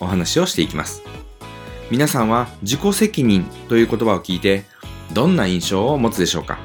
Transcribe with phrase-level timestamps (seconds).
[0.00, 1.02] お話をしていきます。
[1.90, 4.64] 皆さんは自己責任という言葉を聞いて
[5.12, 6.58] どんな印象を持つでしょうか？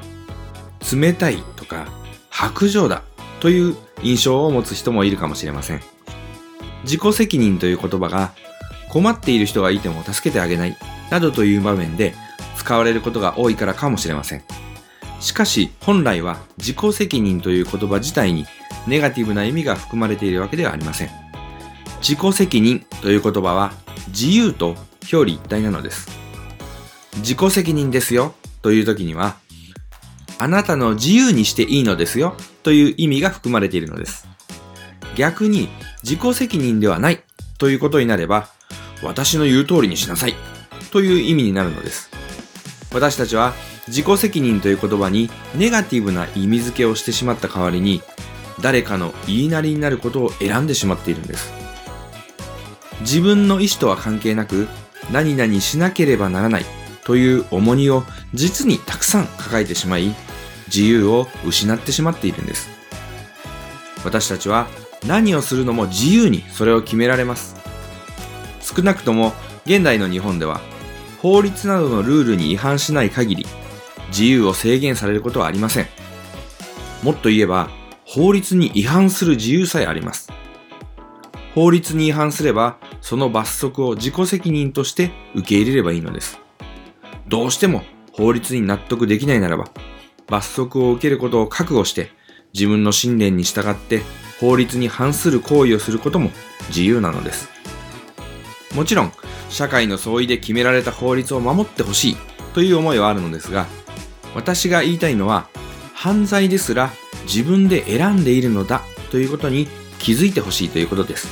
[0.94, 1.88] 冷たいとか
[2.30, 3.04] 白状だ
[3.40, 5.82] という印象を持つ人もいるかもしれません。
[6.84, 8.34] 自己責任という言葉が
[8.90, 10.78] 困っている人がいても助けてあげない
[11.10, 12.14] などという場面で
[12.58, 14.44] 使われることが多いからかもしれません。
[15.22, 18.46] しかし本来は自己責任という言葉自体に
[18.88, 21.23] ネガティブな意味が含まれているわけではありません。
[22.04, 23.72] 自己責任という言葉は
[24.10, 26.10] 自由と表裏一体なのです。
[27.18, 29.38] 自己責任ですよという時には、
[30.38, 34.28] あなたの自由にしていいのですよという意味が含まれているのです。
[35.16, 35.70] 逆に
[36.04, 37.24] 自己責任ではない
[37.58, 38.50] ということになれば、
[39.02, 40.36] 私の言う通りにしなさい
[40.92, 42.10] という意味になるのです。
[42.92, 43.54] 私たちは
[43.88, 48.02] 自己責任という言葉にネガティブな意味付けをしてしまった代わりに
[48.62, 51.63] 誰かの言いなりになることを選んでしまっているんです。
[53.02, 54.68] 自分の意思とは関係なく
[55.12, 56.66] 何々しなければならない
[57.04, 60.16] という重荷を実にたくさん抱えてしまい
[60.68, 62.70] 自由を失ってしまっているんです。
[64.04, 64.68] 私たちは
[65.06, 67.56] 何をするのも自由にそれを決められます。
[68.62, 69.34] 少なくとも
[69.66, 70.62] 現代の日本では
[71.22, 73.46] 法律などのルールに違反しない限り
[74.10, 75.88] 自由を制限されることはありません。
[77.02, 77.70] もっと言えば
[78.06, 80.30] 法律に違反する自由さえあります。
[81.54, 86.40] 法律に違反すれば、その罰則を自己責任として受け入れればいいのです。
[87.28, 89.66] どうしても法律に納得できないならば、
[90.28, 92.12] 罰則を受けることを覚悟して、
[92.54, 94.02] 自分の信念に従って
[94.40, 96.32] 法律に反する行為をすることも
[96.70, 97.50] 自由なのです。
[98.76, 99.12] もちろん、
[99.50, 102.18] 社会の相違で決められた法律を守ってほしい
[102.54, 103.68] という思いはあるのですが、
[104.34, 105.48] 私が言いたいのは、
[105.94, 106.92] 犯罪ですら
[107.26, 109.68] 自分で選んでいるのだということに
[110.04, 111.30] 気づいてほしいということです。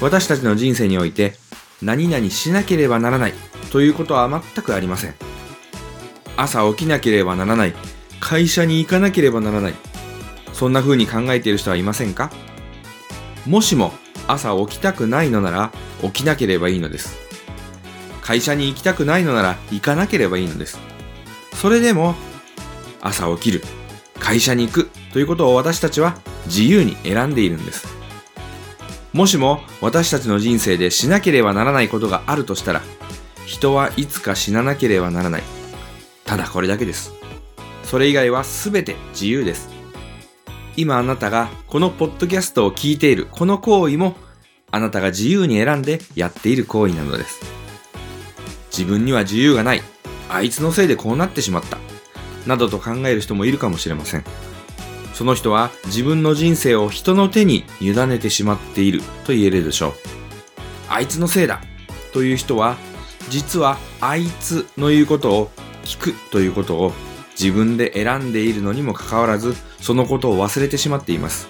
[0.00, 1.34] 私たちの人生において
[1.82, 3.32] 何々しなければならない
[3.72, 5.14] ということは全くありません。
[6.36, 7.74] 朝起きなければならない、
[8.20, 9.74] 会社に行かなければならない、
[10.52, 12.30] そんな風に考えている人はいませんか？
[13.44, 13.92] もしも
[14.28, 17.18] 朝起きたくないのなら起きなければいいのです。
[18.22, 20.78] 会社に行きたくないのなら行かなければいいのです。
[21.54, 22.14] それでも
[23.00, 23.64] 朝起きる、
[24.20, 27.86] 会社に行くということを私たちは自由に選んでいるんです。
[29.12, 32.82] もしも私たちの人生でしなければならないことがあるとしたら、
[33.46, 35.42] 人はいつか死ななければならない。
[36.24, 37.12] ただこれだけです。
[37.84, 39.70] それ以外は全て自由です。
[40.76, 44.16] 今あなたがこのポッドキャストを聞いているこの行為も
[44.70, 47.40] あなたが自由に選んでやっている行為なのです。
[48.70, 49.82] 自分には自由がない。
[50.28, 51.78] あいつのせいでこうなってしまった。
[52.46, 54.24] などと考える人もいるかもしれません。
[55.18, 59.92] その人は自分の人生を人の手に委ねてしまっていると言えるでしょう。
[60.88, 61.60] あいつのせいだ
[62.12, 62.76] という人は、
[63.28, 65.50] 実はあいつの言うことを
[65.82, 66.92] 聞くということを
[67.36, 71.48] 自分で選んでいるのにもかかわらず、そのことを忘れてしまっています。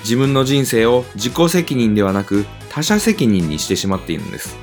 [0.00, 4.56] 自分の人生を自己責任ではなく他者責任にしてしまっているんです。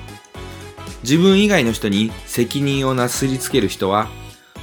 [1.04, 4.10] 自分以外の人に責任をなすりつける人は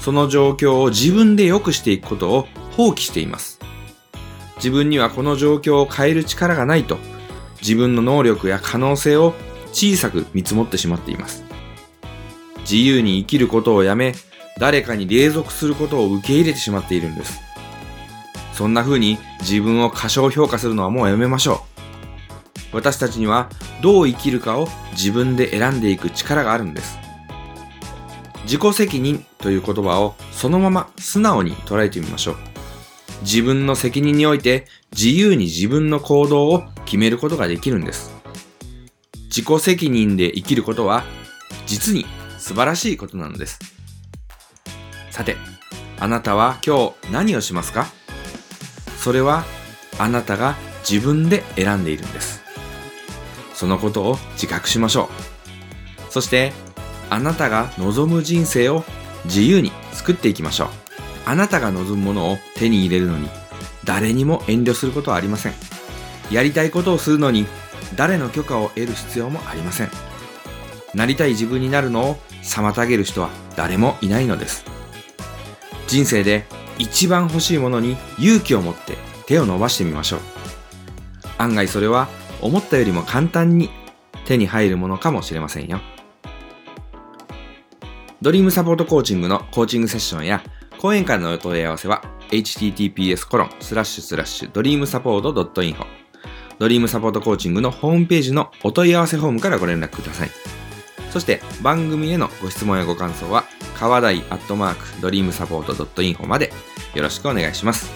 [0.01, 2.47] その状況を自分で良くしていくことを
[2.79, 3.59] 放棄しています。
[4.57, 6.97] 自分にはこの状況を変える力がないと、
[7.61, 9.35] 自分の能力や可能性を
[9.73, 11.43] 小さく見積もってしまっています。
[12.61, 14.15] 自由に生きることをやめ、
[14.61, 17.41] 誰かに隷属することを受け入れてしまっているんです。
[18.53, 21.65] そんな風に自分を過小評価するのはもうやめましょ
[22.73, 22.77] う。
[22.77, 23.49] 私たちには
[23.83, 26.97] どう生きるかを自分で選んでいく力があるんです。
[28.45, 32.48] 自己責任という言葉をそのまま素直に捉えてみましょう。
[33.23, 38.13] 自分の責任において自由に自分の行動を決めることができるんです。
[39.29, 41.05] 自己責任で生きることは
[41.67, 42.07] 実に
[42.39, 43.59] 素晴らしいことなのです。
[45.11, 45.37] さて、
[45.99, 47.87] あなたは今日何をしますか？
[48.99, 49.45] それは
[49.99, 50.57] あなたが
[50.89, 52.43] 自分で選んでいるんです。
[53.53, 55.11] そのことを自覚しましょ
[56.09, 56.13] う。
[56.13, 56.53] そして
[57.11, 58.85] あなたが望む人生を
[59.25, 60.69] 自由に作っていきましょう。
[61.29, 63.29] あなたが望むものを手に入れるのに
[63.85, 65.53] 誰にも遠慮することはありません。
[66.31, 67.47] やりたいことをするのに
[67.97, 69.91] 誰の許可を得る必要もありません。
[70.95, 74.65] なりたい自分になるのを妨げる人は誰もいないのです。
[75.87, 76.47] 人生で
[76.79, 78.97] 一番欲しいものに勇気を持って
[79.27, 80.21] 手を伸ばしてみましょう。
[81.37, 82.09] 案外それは
[82.41, 83.69] 思ったよりも簡単に
[84.25, 85.79] 手に入るものかもしれませんよ。
[88.23, 90.43] ドリームサポートコーチングのコーチングセッションや
[90.79, 95.33] 講演会のお問い合わせは https コロンスラッシュスラッシュドリームサポート
[95.63, 95.85] .info
[96.59, 100.31] ドリームサポートコーチングのホームページのお問い合わせフォームからご連絡ください。
[101.11, 103.45] そして番組へのご質問やご感想は
[103.77, 105.73] 川台アットマークドリームサポート
[106.03, 106.53] .info まで
[106.95, 107.91] よろしくお願いします。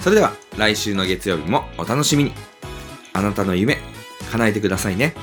[0.00, 2.32] それでは来週の月曜日もお楽しみに。
[3.12, 3.78] あなたの夢
[4.30, 5.14] 叶えてくださいね。